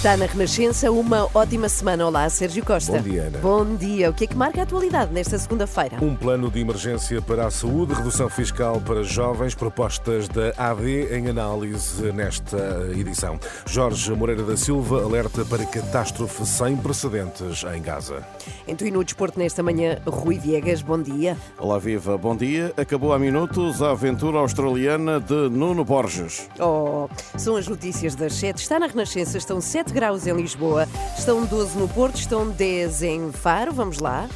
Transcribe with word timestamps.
Está 0.00 0.16
na 0.16 0.24
Renascença 0.24 0.90
uma 0.90 1.28
ótima 1.34 1.68
semana. 1.68 2.06
Olá, 2.06 2.26
Sérgio 2.30 2.64
Costa. 2.64 2.92
Bom 2.92 3.02
dia, 3.02 3.24
Ana. 3.24 3.38
Bom 3.40 3.74
dia. 3.76 4.08
O 4.08 4.14
que 4.14 4.24
é 4.24 4.26
que 4.26 4.34
marca 4.34 4.60
a 4.60 4.62
atualidade 4.62 5.12
nesta 5.12 5.38
segunda-feira? 5.38 6.02
Um 6.02 6.16
plano 6.16 6.50
de 6.50 6.58
emergência 6.58 7.20
para 7.20 7.46
a 7.46 7.50
saúde, 7.50 7.92
redução 7.92 8.30
fiscal 8.30 8.80
para 8.80 9.02
jovens, 9.02 9.54
propostas 9.54 10.26
da 10.26 10.54
AD 10.56 11.14
em 11.14 11.28
análise 11.28 12.10
nesta 12.12 12.88
edição. 12.98 13.38
Jorge 13.66 14.10
Moreira 14.14 14.42
da 14.42 14.56
Silva 14.56 15.02
alerta 15.02 15.44
para 15.44 15.66
catástrofe 15.66 16.46
sem 16.46 16.78
precedentes 16.78 17.62
em 17.64 17.82
Gaza. 17.82 18.26
Então, 18.66 18.88
e 18.88 18.90
no 18.90 19.04
desporto 19.04 19.38
nesta 19.38 19.62
manhã, 19.62 19.98
Rui 20.06 20.38
Viegas, 20.38 20.80
bom 20.80 20.98
dia. 20.98 21.36
Olá, 21.58 21.78
viva, 21.78 22.16
bom 22.16 22.34
dia. 22.34 22.72
Acabou 22.74 23.12
há 23.12 23.18
minutos 23.18 23.82
a 23.82 23.90
aventura 23.90 24.38
australiana 24.38 25.20
de 25.20 25.50
Nuno 25.50 25.84
Borges. 25.84 26.48
Oh, 26.58 27.06
são 27.36 27.54
as 27.54 27.68
notícias 27.68 28.14
das 28.14 28.32
7. 28.32 28.62
Está 28.62 28.78
na 28.78 28.86
Renascença, 28.86 29.36
estão 29.36 29.60
7 29.60 29.89
graus 29.90 30.26
em 30.26 30.32
Lisboa, 30.34 30.88
estão 31.16 31.44
12 31.44 31.78
no 31.78 31.88
Porto, 31.88 32.16
estão 32.16 32.48
10 32.48 33.02
em 33.02 33.32
Faro. 33.32 33.72
Vamos 33.72 33.98
lá. 33.98 34.28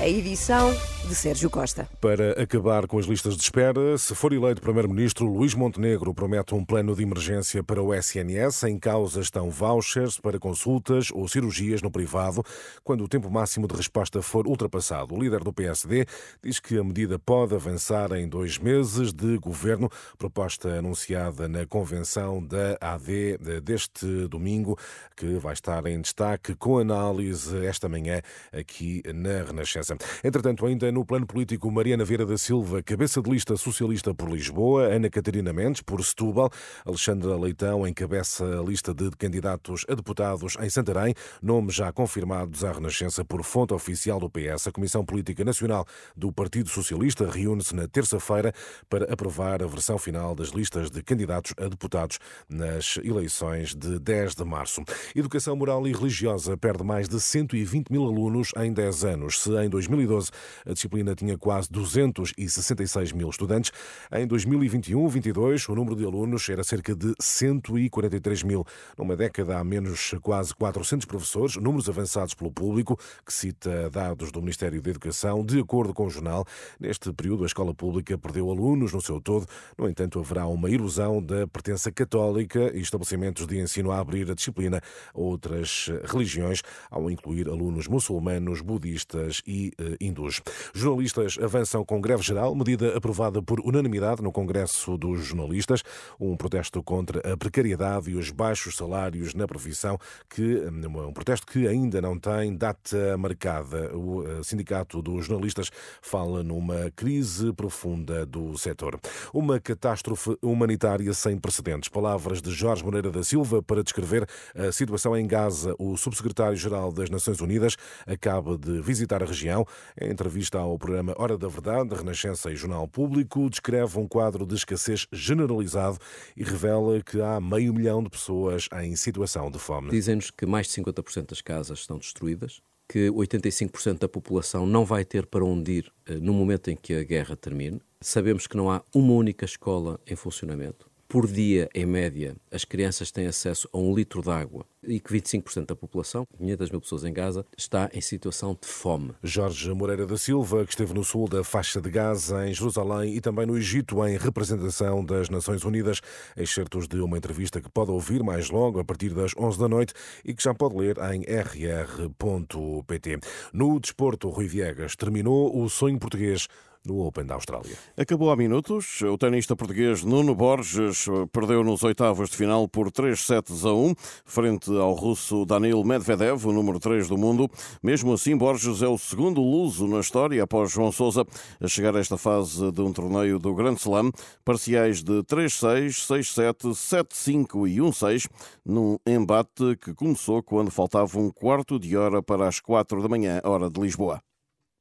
A 0.00 0.08
edição 0.08 0.72
de 1.08 1.14
Sérgio 1.14 1.50
Costa. 1.50 1.88
Para 2.00 2.40
acabar 2.40 2.86
com 2.86 2.98
as 2.98 3.06
listas 3.06 3.34
de 3.34 3.42
espera, 3.42 3.96
se 3.98 4.14
for 4.14 4.32
eleito 4.32 4.60
Primeiro-Ministro, 4.60 5.26
Luís 5.26 5.54
Montenegro 5.54 6.14
promete 6.14 6.54
um 6.54 6.64
plano 6.64 6.94
de 6.94 7.02
emergência 7.02 7.64
para 7.64 7.82
o 7.82 7.92
SNS. 7.92 8.64
Em 8.64 8.78
causa 8.78 9.20
estão 9.20 9.50
vouchers 9.50 10.20
para 10.20 10.38
consultas 10.38 11.08
ou 11.10 11.26
cirurgias 11.26 11.82
no 11.82 11.90
privado, 11.90 12.44
quando 12.84 13.02
o 13.02 13.08
tempo 13.08 13.30
máximo 13.30 13.66
de 13.66 13.74
resposta 13.74 14.20
for 14.22 14.46
ultrapassado. 14.46 15.14
O 15.14 15.20
líder 15.20 15.42
do 15.42 15.52
PSD 15.52 16.06
diz 16.42 16.60
que 16.60 16.78
a 16.78 16.84
medida 16.84 17.18
pode 17.18 17.54
avançar 17.54 18.12
em 18.12 18.28
dois 18.28 18.58
meses 18.58 19.12
de 19.12 19.38
governo, 19.38 19.90
proposta 20.16 20.68
anunciada 20.78 21.48
na 21.48 21.66
convenção 21.66 22.44
da 22.44 22.76
AD 22.80 23.38
deste 23.62 24.28
domingo, 24.28 24.78
que 25.16 25.38
vai 25.38 25.54
estar 25.54 25.84
em 25.86 26.00
destaque 26.00 26.54
com 26.54 26.78
análise 26.78 27.66
esta 27.66 27.88
manhã 27.88 28.20
aqui 28.52 29.02
na 29.12 29.42
Renascença. 29.42 29.87
Entretanto, 30.22 30.66
ainda 30.66 30.90
no 30.90 31.04
plano 31.04 31.26
político, 31.26 31.70
Mariana 31.70 32.04
Vieira 32.04 32.26
da 32.26 32.36
Silva, 32.36 32.82
cabeça 32.82 33.22
de 33.22 33.30
lista 33.30 33.56
socialista 33.56 34.14
por 34.14 34.30
Lisboa, 34.30 34.84
Ana 34.84 35.08
Catarina 35.10 35.52
Mendes 35.52 35.82
por 35.82 36.02
Setúbal, 36.04 36.50
Alexandra 36.84 37.36
Leitão 37.36 37.86
encabeça 37.86 38.44
a 38.44 38.62
lista 38.62 38.92
de 38.94 39.10
candidatos 39.12 39.84
a 39.88 39.94
deputados 39.94 40.56
em 40.60 40.68
Santarém, 40.68 41.14
nomes 41.42 41.74
já 41.74 41.92
confirmados 41.92 42.64
à 42.64 42.72
Renascença 42.72 43.24
por 43.24 43.42
fonte 43.42 43.74
oficial 43.74 44.18
do 44.18 44.30
PS. 44.30 44.66
A 44.68 44.72
Comissão 44.72 45.04
Política 45.04 45.44
Nacional 45.44 45.86
do 46.16 46.32
Partido 46.32 46.68
Socialista 46.68 47.28
reúne-se 47.28 47.74
na 47.74 47.86
terça-feira 47.86 48.52
para 48.88 49.12
aprovar 49.12 49.62
a 49.62 49.66
versão 49.66 49.98
final 49.98 50.34
das 50.34 50.48
listas 50.48 50.90
de 50.90 51.02
candidatos 51.02 51.54
a 51.56 51.68
deputados 51.68 52.18
nas 52.48 52.98
eleições 53.02 53.74
de 53.74 53.98
10 53.98 54.34
de 54.34 54.44
março. 54.44 54.82
Educação 55.14 55.56
moral 55.56 55.86
e 55.86 55.92
religiosa 55.92 56.56
perde 56.56 56.84
mais 56.84 57.08
de 57.08 57.20
120 57.20 57.90
mil 57.90 58.04
alunos 58.04 58.52
em 58.56 58.72
10 58.72 59.04
anos. 59.04 59.40
Se 59.40 59.50
em 59.58 59.68
2012 59.86 60.30
a 60.66 60.72
disciplina 60.72 61.14
tinha 61.14 61.36
quase 61.38 61.70
266 61.70 63.12
mil 63.12 63.28
estudantes. 63.28 63.70
Em 64.12 64.26
2021-22, 64.26 65.68
o 65.68 65.74
número 65.74 65.96
de 65.96 66.04
alunos 66.04 66.48
era 66.48 66.64
cerca 66.64 66.94
de 66.94 67.14
143 67.20 68.42
mil. 68.42 68.64
Numa 68.96 69.16
década 69.16 69.58
há 69.58 69.64
menos 69.64 70.14
quase 70.22 70.54
400 70.54 71.06
professores, 71.06 71.56
números 71.56 71.88
avançados 71.88 72.34
pelo 72.34 72.50
público, 72.50 72.98
que 73.24 73.32
cita 73.32 73.90
dados 73.90 74.32
do 74.32 74.40
Ministério 74.40 74.80
da 74.80 74.90
Educação. 74.90 75.44
De 75.44 75.60
acordo 75.60 75.94
com 75.94 76.06
o 76.06 76.10
jornal, 76.10 76.44
neste 76.80 77.12
período 77.12 77.44
a 77.44 77.46
escola 77.46 77.74
pública 77.74 78.16
perdeu 78.18 78.50
alunos 78.50 78.92
no 78.92 79.00
seu 79.00 79.20
todo. 79.20 79.46
No 79.76 79.88
entanto, 79.88 80.18
haverá 80.18 80.46
uma 80.46 80.70
erosão 80.70 81.22
da 81.22 81.46
pertença 81.46 81.90
católica 81.92 82.72
e 82.74 82.80
estabelecimentos 82.80 83.46
de 83.46 83.58
ensino 83.58 83.90
a 83.90 83.98
abrir 83.98 84.30
a 84.30 84.34
disciplina 84.34 84.80
a 85.14 85.20
outras 85.20 85.90
religiões, 86.04 86.62
ao 86.90 87.10
incluir 87.10 87.48
alunos 87.48 87.86
muçulmanos, 87.86 88.60
budistas 88.60 89.42
e 89.46 89.67
eh, 89.78 89.96
hindus. 90.00 90.40
Jornalistas 90.74 91.38
avançam 91.40 91.84
com 91.84 92.00
greve 92.00 92.22
geral, 92.22 92.54
medida 92.54 92.96
aprovada 92.96 93.42
por 93.42 93.60
unanimidade 93.60 94.22
no 94.22 94.32
Congresso 94.32 94.96
dos 94.96 95.24
Jornalistas, 95.24 95.82
um 96.18 96.36
protesto 96.36 96.82
contra 96.82 97.32
a 97.32 97.36
precariedade 97.36 98.10
e 98.10 98.14
os 98.14 98.30
baixos 98.30 98.76
salários 98.76 99.34
na 99.34 99.46
profissão, 99.46 99.98
que 100.28 100.62
um 100.68 101.12
protesto 101.12 101.46
que 101.46 101.66
ainda 101.66 102.00
não 102.00 102.18
tem 102.18 102.56
data 102.56 103.16
marcada. 103.16 103.96
O 103.96 104.22
eh, 104.26 104.42
Sindicato 104.42 105.02
dos 105.02 105.26
Jornalistas 105.26 105.70
fala 106.00 106.42
numa 106.42 106.90
crise 106.94 107.52
profunda 107.52 108.24
do 108.26 108.56
setor. 108.56 108.98
Uma 109.32 109.60
catástrofe 109.60 110.36
humanitária 110.42 111.12
sem 111.14 111.38
precedentes. 111.38 111.88
Palavras 111.88 112.40
de 112.40 112.50
Jorge 112.50 112.84
Moreira 112.84 113.10
da 113.10 113.22
Silva 113.22 113.62
para 113.62 113.82
descrever 113.82 114.26
a 114.54 114.72
situação 114.72 115.16
em 115.16 115.26
Gaza. 115.26 115.74
O 115.78 115.96
subsecretário-geral 115.96 116.92
das 116.92 117.10
Nações 117.10 117.40
Unidas 117.40 117.76
acaba 118.06 118.56
de 118.56 118.80
visitar 118.80 119.22
a 119.22 119.26
região. 119.26 119.57
Em 120.00 120.10
entrevista 120.10 120.58
ao 120.58 120.78
programa 120.78 121.14
Hora 121.16 121.38
da 121.38 121.48
Verdade, 121.48 121.94
Renascença 121.94 122.50
e 122.50 122.56
Jornal 122.56 122.86
Público, 122.86 123.48
descreve 123.48 123.98
um 123.98 124.06
quadro 124.06 124.44
de 124.44 124.54
escassez 124.54 125.06
generalizado 125.12 125.98
e 126.36 126.44
revela 126.44 127.00
que 127.02 127.20
há 127.20 127.40
meio 127.40 127.72
milhão 127.72 128.02
de 128.02 128.10
pessoas 128.10 128.68
em 128.82 128.94
situação 128.96 129.50
de 129.50 129.58
fome. 129.58 129.90
Dizem-nos 129.90 130.30
que 130.30 130.46
mais 130.46 130.66
de 130.66 130.82
50% 130.82 131.30
das 131.30 131.40
casas 131.40 131.80
estão 131.80 131.98
destruídas, 131.98 132.60
que 132.88 133.10
85% 133.10 133.98
da 133.98 134.08
população 134.08 134.66
não 134.66 134.84
vai 134.84 135.04
ter 135.04 135.26
para 135.26 135.44
onde 135.44 135.72
ir 135.72 135.92
eh, 136.06 136.14
no 136.14 136.32
momento 136.32 136.70
em 136.70 136.76
que 136.76 136.94
a 136.94 137.02
guerra 137.02 137.36
termine. 137.36 137.80
Sabemos 138.00 138.46
que 138.46 138.56
não 138.56 138.70
há 138.70 138.82
uma 138.94 139.12
única 139.12 139.44
escola 139.44 140.00
em 140.06 140.16
funcionamento. 140.16 140.87
Por 141.10 141.26
dia, 141.26 141.70
em 141.74 141.86
média, 141.86 142.36
as 142.52 142.66
crianças 142.66 143.10
têm 143.10 143.26
acesso 143.26 143.66
a 143.72 143.78
um 143.78 143.94
litro 143.94 144.20
de 144.20 144.28
água 144.28 144.66
e 144.82 145.00
que 145.00 145.10
25% 145.10 145.64
da 145.64 145.74
população, 145.74 146.26
500 146.36 146.70
mil 146.70 146.80
pessoas 146.82 147.02
em 147.02 147.12
Gaza, 147.14 147.46
está 147.56 147.88
em 147.94 148.00
situação 148.02 148.52
de 148.60 148.68
fome. 148.68 149.14
Jorge 149.22 149.72
Moreira 149.72 150.06
da 150.06 150.18
Silva, 150.18 150.66
que 150.66 150.70
esteve 150.70 150.92
no 150.92 151.02
sul 151.02 151.26
da 151.26 151.42
faixa 151.42 151.80
de 151.80 151.90
Gaza, 151.90 152.46
em 152.46 152.52
Jerusalém 152.52 153.14
e 153.14 153.22
também 153.22 153.46
no 153.46 153.56
Egito, 153.56 154.06
em 154.06 154.18
representação 154.18 155.02
das 155.02 155.30
Nações 155.30 155.64
Unidas. 155.64 156.02
Excertos 156.36 156.86
de 156.86 156.98
uma 157.00 157.16
entrevista 157.16 157.58
que 157.58 157.70
pode 157.70 157.90
ouvir 157.90 158.22
mais 158.22 158.50
logo, 158.50 158.78
a 158.78 158.84
partir 158.84 159.14
das 159.14 159.32
11 159.34 159.58
da 159.58 159.66
noite, 159.66 159.94
e 160.22 160.34
que 160.34 160.42
já 160.42 160.52
pode 160.52 160.76
ler 160.76 160.98
em 161.14 161.22
rr.pt. 161.22 163.18
No 163.50 163.80
desporto, 163.80 164.28
Rui 164.28 164.46
Viegas 164.46 164.94
terminou 164.94 165.58
o 165.58 165.70
sonho 165.70 165.98
português 165.98 166.48
no 166.88 167.06
Open 167.06 167.24
da 167.24 167.34
Austrália. 167.34 167.76
Acabou 167.96 168.30
há 168.30 168.36
minutos. 168.36 169.02
O 169.02 169.18
tenista 169.18 169.54
português 169.54 170.02
Nuno 170.02 170.34
Borges 170.34 171.06
perdeu 171.30 171.62
nos 171.62 171.82
oitavos 171.82 172.30
de 172.30 172.36
final 172.36 172.66
por 172.66 172.90
3 172.90 173.18
sets 173.18 173.64
a 173.64 173.72
1, 173.72 173.94
frente 174.24 174.70
ao 174.70 174.94
russo 174.94 175.44
Danil 175.44 175.84
Medvedev, 175.84 176.46
o 176.46 176.52
número 176.52 176.80
3 176.80 177.08
do 177.08 177.18
mundo. 177.18 177.48
Mesmo 177.82 178.14
assim, 178.14 178.36
Borges 178.36 178.82
é 178.82 178.88
o 178.88 178.96
segundo 178.96 179.40
luso 179.40 179.86
na 179.86 180.00
história, 180.00 180.42
após 180.42 180.72
João 180.72 180.90
Sousa, 180.90 181.26
a 181.60 181.68
chegar 181.68 181.94
a 181.94 182.00
esta 182.00 182.16
fase 182.16 182.72
de 182.72 182.80
um 182.80 182.92
torneio 182.92 183.38
do 183.38 183.54
Grand 183.54 183.76
Slam, 183.76 184.10
parciais 184.44 185.02
de 185.02 185.22
3-6, 185.24 186.06
6-7, 186.06 186.70
7-5 186.72 187.68
e 187.68 187.76
1-6, 187.78 188.28
num 188.64 188.96
embate 189.06 189.76
que 189.76 189.92
começou 189.94 190.42
quando 190.42 190.70
faltava 190.70 191.18
um 191.18 191.30
quarto 191.30 191.78
de 191.78 191.96
hora 191.96 192.22
para 192.22 192.48
as 192.48 192.60
4 192.60 193.02
da 193.02 193.08
manhã, 193.08 193.40
hora 193.44 193.68
de 193.68 193.80
Lisboa. 193.80 194.22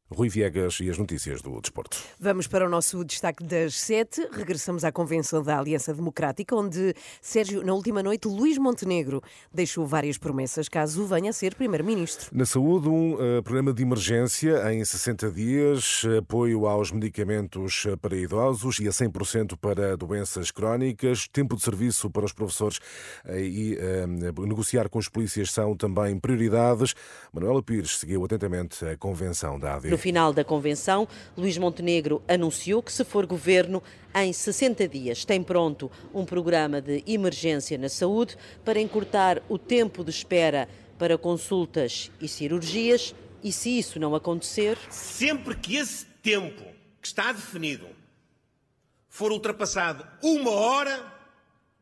Rui 0.10 0.30
Viegas 0.30 0.80
e 0.80 0.90
as 0.90 0.98
notícias 0.98 1.42
do 1.42 1.60
desporto. 1.60 1.98
Vamos 2.20 2.48
para 2.48 2.66
o 2.66 2.70
nosso 2.70 3.04
destaque 3.04 3.44
das 3.44 3.76
sete. 3.76 4.26
Regressamos 4.32 4.86
à 4.86 4.92
convenção 4.92 5.44
da 5.44 5.60
Aliança 5.60 5.94
Democrática, 5.94 6.56
onde, 6.56 6.94
Sérgio, 7.22 7.64
na 7.64 7.74
última 7.74 8.02
noite, 8.02 8.28
Luís 8.28 8.58
Montenegro 8.58 9.22
deixou 9.54 9.86
várias 9.86 10.18
promessas 10.18 10.70
caso 10.70 11.06
venha 11.06 11.32
a 11.32 11.34
ser 11.34 11.56
Primeiro-Ministro. 11.56 12.30
Na 12.32 12.46
saúde, 12.46 12.88
um 12.88 13.16
uh, 13.16 13.44
programa 13.44 13.74
de 13.74 13.84
emergência 13.84 14.74
em 14.74 14.84
60 14.84 15.30
dias, 15.32 16.04
apoio 16.18 16.66
aos 16.68 16.92
medicamentos 16.92 17.86
para 18.02 18.16
idosos 18.16 18.80
e 18.80 18.88
a 18.88 18.92
100% 18.92 19.58
para 19.58 19.98
doenças 19.98 20.52
crónicas, 20.52 21.28
tempo 21.28 21.56
de 21.56 21.64
serviço 21.64 22.10
para 22.10 22.24
os 22.24 22.32
professores 22.32 22.78
uh, 23.26 23.38
e 23.38 23.76
uh, 23.76 24.46
negociar 24.46 24.88
com 24.88 25.00
os 25.00 25.10
polícias 25.10 25.52
são 25.52 25.76
também 25.76 26.18
prioridades. 26.18 26.96
Manuela 27.34 27.62
Pires 27.62 27.98
seguiu 27.98 28.24
atentamente 28.24 28.86
a 28.86 28.96
convenção 28.96 29.60
da 29.60 29.76
AD. 29.76 29.97
No 29.98 30.02
final 30.02 30.32
da 30.32 30.44
convenção, 30.44 31.08
Luís 31.36 31.58
Montenegro 31.58 32.22
anunciou 32.28 32.84
que, 32.84 32.94
se 32.94 33.04
for 33.04 33.26
governo, 33.26 33.82
em 34.14 34.32
60 34.32 34.88
dias 34.88 35.26
tem 35.26 35.42
pronto 35.42 35.92
um 36.14 36.24
programa 36.24 36.80
de 36.80 37.04
emergência 37.08 37.80
na 37.80 37.90
saúde 37.90 38.38
para 38.64 38.80
encurtar 38.80 39.42
o 39.50 39.58
tempo 39.58 40.04
de 40.04 40.12
espera 40.12 40.70
para 41.00 41.18
consultas 41.18 42.12
e 42.22 42.28
cirurgias. 42.28 43.16
E 43.44 43.52
se 43.52 43.76
isso 43.80 44.00
não 44.00 44.14
acontecer. 44.14 44.78
Sempre 44.92 45.56
que 45.56 45.78
esse 45.78 46.06
tempo 46.22 46.64
que 47.02 47.08
está 47.08 47.32
definido 47.32 47.88
for 49.10 49.32
ultrapassado 49.32 50.06
uma 50.22 50.52
hora, 50.52 51.12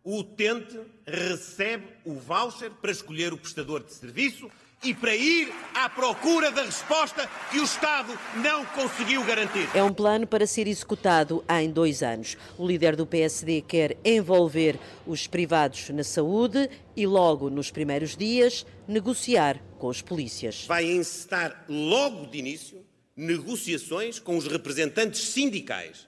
o 0.06 0.20
utente 0.20 0.80
recebe 1.06 1.86
o 2.06 2.14
voucher 2.14 2.72
para 2.82 2.92
escolher 2.92 3.34
o 3.34 3.38
prestador 3.38 3.84
de 3.84 3.94
serviço 3.94 4.50
e 4.86 4.94
para 4.94 5.16
ir 5.16 5.52
à 5.74 5.90
procura 5.90 6.52
da 6.52 6.64
resposta 6.64 7.28
que 7.52 7.60
o 7.60 7.64
Estado 7.64 8.18
não 8.36 8.64
conseguiu 8.68 9.24
garantir. 9.24 9.68
É 9.74 9.82
um 9.82 9.92
plano 9.92 10.28
para 10.28 10.46
ser 10.46 10.68
executado 10.68 11.44
em 11.50 11.72
dois 11.72 12.04
anos. 12.04 12.38
O 12.56 12.68
líder 12.68 12.96
do 12.96 13.06
PSD 13.06 13.62
quer 13.62 13.98
envolver 14.06 14.80
os 15.08 15.26
privados 15.26 15.90
na 15.90 16.04
saúde 16.04 16.70
e, 16.96 17.08
logo 17.08 17.50
nos 17.50 17.72
primeiros 17.72 18.16
dias, 18.16 18.64
negociar 18.88 19.60
com 19.80 19.88
os 19.88 20.04
polícias. 20.04 20.66
Vai 20.68 20.86
encetar 20.86 21.66
logo 21.68 22.28
de 22.28 22.38
início 22.38 22.86
negociações 23.18 24.20
com 24.20 24.38
os 24.38 24.46
representantes 24.46 25.22
sindicais, 25.22 26.08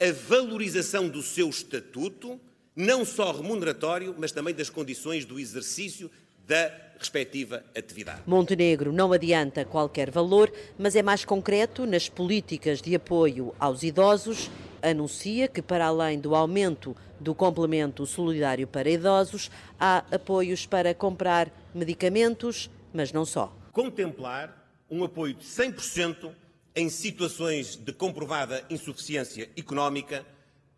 a 0.00 0.10
valorização 0.28 1.08
do 1.08 1.22
seu 1.22 1.48
estatuto, 1.48 2.40
não 2.74 3.04
só 3.04 3.30
remuneratório, 3.30 4.14
mas 4.18 4.32
também 4.32 4.54
das 4.54 4.68
condições 4.68 5.24
do 5.24 5.38
exercício 5.38 6.10
da 6.46 6.70
respectiva 6.98 7.62
atividade. 7.76 8.22
Montenegro 8.26 8.92
não 8.92 9.12
adianta 9.12 9.64
qualquer 9.64 10.10
valor, 10.10 10.52
mas 10.78 10.96
é 10.96 11.02
mais 11.02 11.24
concreto 11.24 11.86
nas 11.86 12.08
políticas 12.08 12.80
de 12.80 12.94
apoio 12.94 13.54
aos 13.58 13.82
idosos. 13.82 14.50
Anuncia 14.82 15.48
que, 15.48 15.60
para 15.60 15.86
além 15.86 16.18
do 16.18 16.34
aumento 16.34 16.96
do 17.18 17.34
complemento 17.34 18.06
solidário 18.06 18.66
para 18.66 18.88
idosos, 18.88 19.50
há 19.78 20.04
apoios 20.10 20.66
para 20.66 20.94
comprar 20.94 21.50
medicamentos, 21.74 22.70
mas 22.92 23.12
não 23.12 23.24
só. 23.24 23.54
Contemplar 23.72 24.64
um 24.90 25.04
apoio 25.04 25.34
de 25.34 25.44
100% 25.44 26.30
em 26.74 26.88
situações 26.88 27.76
de 27.76 27.92
comprovada 27.92 28.62
insuficiência 28.70 29.50
económica 29.56 30.24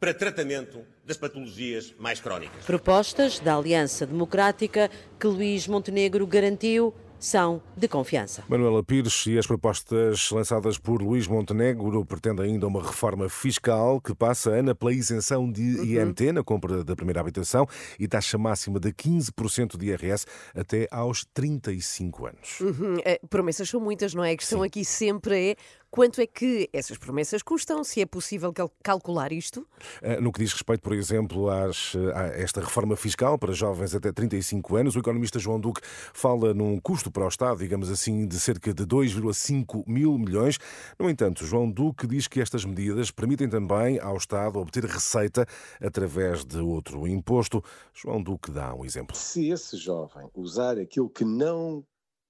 para 0.00 0.14
tratamento 0.14 0.84
das 1.04 1.16
patologias 1.16 1.94
mais 1.98 2.20
crónicas. 2.20 2.64
Propostas 2.64 3.38
da 3.40 3.56
Aliança 3.56 4.06
Democrática 4.06 4.90
que 5.18 5.26
Luís 5.26 5.66
Montenegro 5.66 6.26
garantiu 6.26 6.94
são 7.18 7.60
de 7.76 7.88
confiança. 7.88 8.44
Manuela 8.48 8.82
Pires 8.82 9.26
e 9.26 9.38
as 9.38 9.46
propostas 9.46 10.30
lançadas 10.30 10.78
por 10.78 11.02
Luís 11.02 11.26
Montenegro 11.26 12.04
pretendem 12.04 12.52
ainda 12.52 12.66
uma 12.66 12.82
reforma 12.82 13.28
fiscal 13.28 14.00
que 14.00 14.14
passa, 14.14 14.50
Ana, 14.50 14.74
pela 14.74 14.92
isenção 14.92 15.50
de 15.50 15.62
IMT 15.62 16.32
na 16.32 16.44
compra 16.44 16.84
da 16.84 16.94
primeira 16.94 17.20
habitação 17.20 17.66
e 17.98 18.06
taxa 18.06 18.38
máxima 18.38 18.78
de 18.78 18.92
15% 18.92 19.76
de 19.76 19.86
IRS 19.86 20.26
até 20.54 20.86
aos 20.90 21.24
35 21.34 22.26
anos. 22.26 22.60
Uhum. 22.60 22.98
Eh, 23.04 23.20
promessas 23.28 23.68
são 23.68 23.80
muitas, 23.80 24.14
não 24.14 24.24
é? 24.24 24.32
A 24.32 24.36
questão 24.36 24.62
aqui 24.62 24.84
sempre 24.84 25.50
é 25.50 25.56
quanto 25.90 26.20
é 26.20 26.26
que 26.26 26.68
essas 26.72 26.98
promessas 26.98 27.42
custam, 27.42 27.82
se 27.82 28.00
é 28.00 28.06
possível 28.06 28.52
cal- 28.52 28.70
calcular 28.82 29.32
isto. 29.32 29.66
Uh, 30.02 30.20
No 30.20 30.32
que 30.32 30.40
diz 30.40 30.52
respeito, 30.52 30.80
por 30.82 30.92
exemplo, 30.92 31.48
às, 31.48 31.94
uh, 31.94 32.10
a 32.14 32.26
esta 32.28 32.60
reforma 32.60 32.96
fiscal 32.96 33.38
para 33.38 33.52
jovens 33.52 33.94
até 33.94 34.12
35 34.12 34.76
anos, 34.76 34.96
o 34.96 34.98
economista 34.98 35.38
João 35.38 35.58
Duque 35.60 35.80
fala 36.12 36.52
num 36.52 36.78
custo 36.80 37.10
para 37.10 37.24
o 37.24 37.28
Estado, 37.28 37.58
digamos 37.58 37.90
assim, 37.90 38.26
de 38.26 38.38
cerca 38.38 38.72
de 38.72 38.84
2,5 38.84 39.84
mil 39.86 40.18
milhões. 40.18 40.58
No 40.98 41.08
entanto, 41.08 41.44
João 41.44 41.70
Duque 41.70 42.06
diz 42.06 42.28
que 42.28 42.40
estas 42.40 42.64
medidas 42.64 43.10
permitem 43.10 43.48
também 43.48 43.98
ao 44.00 44.16
Estado 44.16 44.58
obter 44.58 44.84
receita 44.84 45.46
através 45.80 46.44
de 46.44 46.58
outro 46.58 47.06
imposto. 47.06 47.62
João 47.94 48.22
Duque 48.22 48.50
dá 48.50 48.74
um 48.74 48.84
exemplo. 48.84 49.16
Se 49.16 49.48
esse 49.50 49.76
jovem 49.76 50.28
usar 50.34 50.78
aquilo 50.78 51.08
que 51.08 51.24
não 51.24 51.84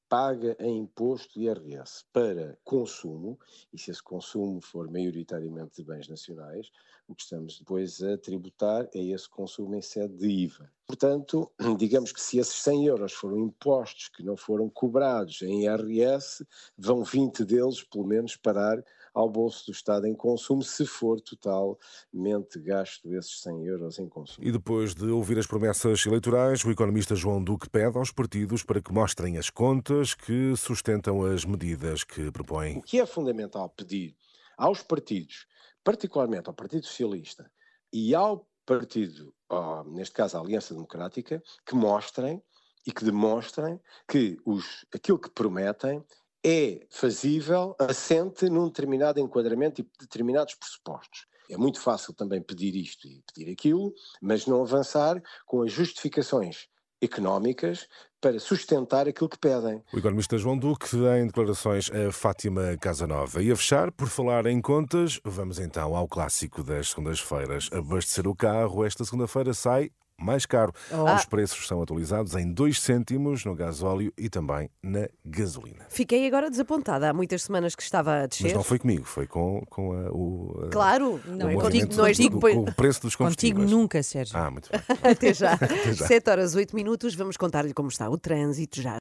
paga 0.08 0.56
em 0.58 0.78
imposto 0.78 1.38
IRS 1.38 2.05
para 2.12 2.58
consumo, 2.64 3.38
e 3.72 3.78
se 3.78 3.90
esse 3.90 4.02
consumo 4.02 4.60
for 4.60 4.90
maioritariamente 4.90 5.76
de 5.76 5.84
bens 5.84 6.08
nacionais, 6.08 6.70
o 7.06 7.14
que 7.14 7.22
estamos 7.22 7.58
depois 7.58 8.02
a 8.02 8.19
tributar 8.19 8.88
é 8.94 9.02
esse 9.02 9.28
consumo 9.28 9.75
em 9.75 9.82
sede 9.82 10.14
de 10.16 10.28
IVA. 10.28 10.70
Portanto, 10.87 11.50
digamos 11.78 12.12
que 12.12 12.20
se 12.20 12.38
esses 12.38 12.56
100 12.62 12.87
euros 12.87 13.12
foram 13.12 13.38
impostos 13.38 14.08
que 14.08 14.22
não 14.22 14.37
foram 14.37 14.69
cobrados 14.69 15.43
em 15.43 15.64
IRS, 15.64 16.46
vão 16.76 17.02
20 17.02 17.44
deles, 17.44 17.82
pelo 17.82 18.06
menos, 18.06 18.37
parar 18.37 18.82
ao 19.19 19.29
bolso 19.29 19.67
do 19.67 19.73
Estado 19.73 20.06
em 20.06 20.15
consumo, 20.15 20.62
se 20.62 20.87
for 20.87 21.20
totalmente 21.20 22.61
gasto 22.61 23.12
esses 23.12 23.41
100 23.43 23.65
euros 23.65 23.99
em 23.99 24.09
consumo. 24.09 24.47
E 24.47 24.53
depois 24.53 24.94
de 24.94 25.06
ouvir 25.06 25.37
as 25.41 25.47
promessas 25.47 26.06
eleitorais, 26.06 26.65
o 26.65 26.70
economista 26.70 27.17
João 27.17 27.43
Duque 27.43 27.69
pede 27.69 27.99
aos 27.99 28.12
partidos 28.12 28.62
para 28.62 28.81
que 28.81 28.93
mostrem 28.93 29.37
as 29.37 29.50
contas 29.50 30.15
que 30.15 30.55
sustentam 30.56 31.25
as 31.25 31.44
medidas 31.44 32.05
que 32.05 32.31
propõem. 32.31 32.79
O 32.79 32.82
que 32.82 33.00
é 33.00 33.06
fundamental 33.06 33.69
pedir 33.70 34.17
aos 34.56 34.85
partidos, 34.85 35.49
particularmente 35.82 36.49
ao 36.49 36.55
Partido 36.55 36.87
Socialista 36.87 37.50
e 37.93 38.15
ao 38.15 38.49
partido, 38.65 39.35
ó, 39.49 39.82
neste 39.82 40.15
caso 40.15 40.37
a 40.37 40.41
Aliança 40.41 40.75
Democrática, 40.75 41.43
que 41.67 41.75
mostrem 41.75 42.41
e 42.87 42.93
que 42.93 43.05
demonstrem 43.05 43.81
que 44.06 44.38
os, 44.44 44.87
aquilo 44.94 45.19
que 45.19 45.31
prometem 45.31 46.05
é 46.44 46.87
fazível, 46.90 47.75
assente 47.79 48.49
num 48.49 48.67
determinado 48.67 49.20
enquadramento 49.20 49.81
e 49.81 49.88
determinados 50.00 50.55
pressupostos. 50.55 51.26
É 51.50 51.56
muito 51.56 51.81
fácil 51.81 52.12
também 52.12 52.43
pedir 52.43 52.76
isto 52.76 53.08
e 53.08 53.23
pedir 53.32 53.50
aquilo, 53.50 53.94
mas 54.20 54.46
não 54.46 54.62
avançar 54.62 55.20
com 55.46 55.62
as 55.62 55.73
justificações 55.73 56.69
económicas 57.00 57.87
para 58.20 58.38
sustentar 58.40 59.08
aquilo 59.08 59.29
que 59.29 59.38
pedem. 59.38 59.82
O 59.93 59.99
economista 59.99 60.37
João 60.37 60.58
Duque 60.58 60.96
em 60.96 61.26
declarações 61.26 61.88
a 61.90 62.11
Fátima 62.12 62.76
Casanova. 62.79 63.43
E 63.43 63.50
a 63.50 63.56
fechar, 63.56 63.93
por 63.93 64.08
falar 64.08 64.46
em 64.46 64.61
contas, 64.61 65.20
vamos 65.25 65.58
então 65.58 65.96
ao 65.96 66.08
clássico 66.08 66.62
das 66.62 66.88
segundas-feiras. 66.88 67.70
Abastecer 67.73 68.26
o 68.26 68.34
carro 68.34 68.84
esta 68.84 69.05
segunda-feira 69.05 69.55
sai 69.55 69.91
mais 70.20 70.44
caro. 70.47 70.73
Os 71.17 71.25
preços 71.25 71.67
são 71.67 71.81
atualizados 71.82 72.35
em 72.35 72.53
2 72.53 72.81
cêntimos 72.81 73.44
no 73.44 73.55
gasóleo 73.55 74.12
e 74.19 74.29
também 74.29 74.69
na 74.82 75.09
gasolina. 75.25 75.87
Fiquei 75.88 76.26
agora 76.26 76.50
desapontada. 76.50 77.09
Há 77.11 77.12
muitas 77.12 77.43
semanas 77.43 77.75
que 77.75 77.82
estava 77.82 78.23
a 78.23 78.26
descer. 78.26 78.44
Mas 78.44 78.53
não 78.55 78.62
foi 78.65 78.79
comigo, 78.79 79.05
foi 79.05 79.26
com, 79.26 79.62
com 79.70 79.93
a- 79.93 80.11
o, 80.11 80.65
a- 80.67 80.70
Claro, 80.70 81.20
o 81.26 81.31
não 81.31 81.49
é 81.49 81.55
contigo, 81.55 81.94
não 81.94 82.05
do- 82.11 82.31
tu. 82.31 82.41
com 82.41 82.61
o 82.70 82.75
preço 82.75 83.00
dos 83.03 83.15
Contigo 83.17 83.56
combustíveis. 83.59 83.70
nunca, 83.70 84.03
Sérgio. 84.03 84.37
Ah, 84.37 84.50
muito 84.50 84.69
bem. 84.70 84.81
Até 85.12 85.32
já. 85.32 85.56
já. 85.94 86.06
7 86.06 86.31
horas 86.31 86.55
8 86.55 86.75
minutos. 86.75 87.15
Vamos 87.15 87.37
contar-lhe 87.37 87.73
como 87.73 87.88
está 87.88 88.09
o 88.11 88.19
trânsito 88.19 88.81
já. 88.82 88.97